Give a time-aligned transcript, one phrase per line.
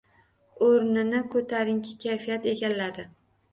[0.69, 3.09] O’rnini koʻtarinki kayfiyat egallardi.